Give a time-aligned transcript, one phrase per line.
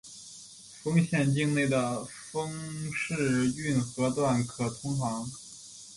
[0.81, 2.51] 丰县境内的丰
[2.89, 3.23] 沛
[3.55, 5.29] 运河段可通航。